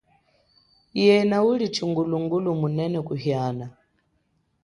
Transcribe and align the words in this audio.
Yena 1.03 1.37
uli 1.51 1.67
tshikulungulu 1.73 2.49
munene 2.61 2.99
kuhiana. 3.07 3.65